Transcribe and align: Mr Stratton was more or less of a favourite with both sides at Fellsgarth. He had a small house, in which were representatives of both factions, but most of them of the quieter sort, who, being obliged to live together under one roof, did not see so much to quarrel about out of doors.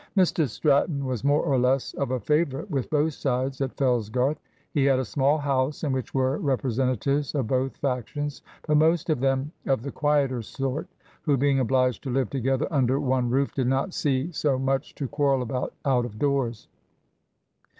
Mr 0.17 0.49
Stratton 0.49 1.05
was 1.05 1.23
more 1.23 1.43
or 1.43 1.59
less 1.59 1.93
of 1.93 2.09
a 2.09 2.19
favourite 2.19 2.71
with 2.71 2.89
both 2.89 3.13
sides 3.13 3.61
at 3.61 3.77
Fellsgarth. 3.77 4.39
He 4.73 4.85
had 4.85 4.97
a 4.97 5.05
small 5.05 5.37
house, 5.37 5.83
in 5.83 5.91
which 5.91 6.11
were 6.11 6.39
representatives 6.39 7.35
of 7.35 7.45
both 7.45 7.77
factions, 7.77 8.41
but 8.67 8.77
most 8.77 9.11
of 9.11 9.19
them 9.19 9.51
of 9.67 9.83
the 9.83 9.91
quieter 9.91 10.41
sort, 10.41 10.87
who, 11.21 11.37
being 11.37 11.59
obliged 11.59 12.01
to 12.05 12.09
live 12.09 12.31
together 12.31 12.67
under 12.71 12.99
one 12.99 13.29
roof, 13.29 13.53
did 13.53 13.67
not 13.67 13.93
see 13.93 14.31
so 14.31 14.57
much 14.57 14.95
to 14.95 15.07
quarrel 15.07 15.43
about 15.43 15.71
out 15.85 16.05
of 16.07 16.17
doors. 16.17 16.67